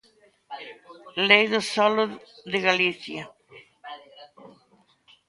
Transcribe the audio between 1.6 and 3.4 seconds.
solo de Galicia.